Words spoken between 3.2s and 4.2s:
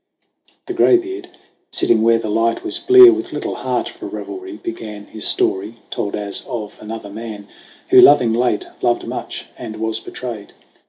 little heart for